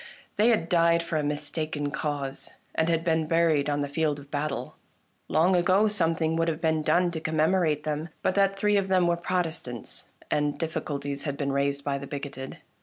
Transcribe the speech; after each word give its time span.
They 0.35 0.47
had 0.47 0.67
died 0.67 1.03
for 1.03 1.17
a 1.17 1.23
mistaken 1.23 1.91
cause, 1.91 2.53
and 2.73 2.89
had 2.89 3.03
been 3.03 3.27
buried 3.27 3.69
on 3.69 3.81
the 3.81 3.87
field 3.87 4.17
of 4.17 4.31
battle. 4.31 4.73
Long 5.27 5.55
ago 5.55 5.87
something 5.87 6.35
would 6.37 6.47
have 6.47 6.59
been 6.59 6.81
done 6.81 7.11
to 7.11 7.19
commemorate 7.21 7.83
them 7.83 8.09
but 8.23 8.33
that 8.33 8.57
three 8.57 8.77
of 8.77 8.87
them 8.87 9.05
were 9.05 9.15
Protestants, 9.15 10.07
and 10.31 10.57
dif 10.57 10.73
ficulties 10.73 11.25
had 11.25 11.37
been 11.37 11.51
raised 11.51 11.83
by 11.83 11.99
the 11.99 12.07
bigoted. 12.07 12.57